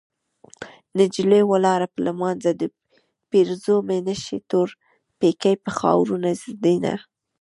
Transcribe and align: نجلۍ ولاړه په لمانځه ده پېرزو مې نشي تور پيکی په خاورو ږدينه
نجلۍ 0.97 1.43
ولاړه 1.47 1.87
په 1.93 1.99
لمانځه 2.05 2.51
ده 2.59 2.67
پېرزو 3.29 3.75
مې 3.87 3.97
نشي 4.07 4.37
تور 4.49 4.67
پيکی 5.19 5.53
په 5.63 5.69
خاورو 5.79 6.15
ږدينه 6.41 6.93